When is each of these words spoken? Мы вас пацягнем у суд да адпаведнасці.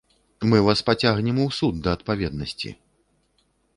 Мы 0.49 0.61
вас 0.67 0.81
пацягнем 0.87 1.37
у 1.43 1.47
суд 1.57 1.75
да 1.89 1.93
адпаведнасці. 1.99 2.69